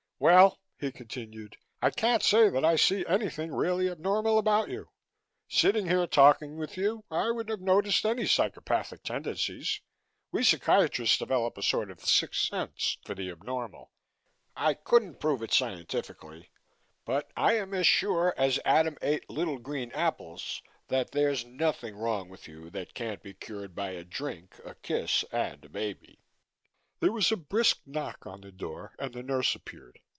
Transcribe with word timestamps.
"Well," 0.21 0.59
he 0.77 0.91
continued, 0.91 1.57
"I 1.81 1.89
can't 1.89 2.21
say 2.21 2.47
that 2.49 2.63
I 2.63 2.75
see 2.75 3.03
anything 3.07 3.51
really 3.51 3.89
abnormal 3.89 4.37
about 4.37 4.69
you. 4.69 4.91
Sitting 5.49 5.87
here, 5.87 6.05
talking 6.05 6.57
with 6.57 6.77
you, 6.77 7.03
I 7.09 7.31
would 7.31 7.49
have 7.49 7.59
noticed 7.59 8.05
any 8.05 8.27
psychopathic 8.27 9.01
tendencies. 9.01 9.81
We 10.31 10.43
psychiatrists 10.43 11.17
develop 11.17 11.57
a 11.57 11.63
sort 11.63 11.89
of 11.89 12.01
sixth 12.05 12.47
sense 12.49 12.99
for 13.03 13.15
the 13.15 13.31
abnormal. 13.31 13.91
I 14.55 14.75
couldn't 14.75 15.19
prove 15.19 15.41
it 15.41 15.51
scientifically, 15.53 16.51
but 17.03 17.31
I 17.35 17.53
am 17.53 17.73
sure 17.81 18.35
as 18.37 18.59
Adam 18.63 18.99
ate 19.01 19.27
little 19.27 19.57
green 19.57 19.91
apples 19.91 20.61
that 20.89 21.13
there's 21.13 21.45
nothing 21.45 21.95
wrong 21.95 22.29
with 22.29 22.47
you 22.47 22.69
that 22.69 22.93
can't 22.93 23.23
be 23.23 23.33
cured 23.33 23.73
by 23.73 23.89
a 23.93 24.03
drink, 24.03 24.59
a 24.63 24.75
kiss 24.75 25.25
and 25.31 25.65
a 25.65 25.69
baby." 25.69 26.19
There 26.99 27.11
was 27.11 27.31
a 27.31 27.37
brisk 27.37 27.79
knock 27.87 28.27
on 28.27 28.41
the 28.41 28.51
door 28.51 28.93
and 28.99 29.11
the 29.15 29.23
nurse 29.23 29.55
appeared. 29.55 29.99